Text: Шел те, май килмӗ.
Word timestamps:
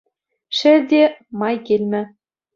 Шел 0.57 0.79
те, 0.89 1.03
май 1.39 1.55
килмӗ. 1.65 2.01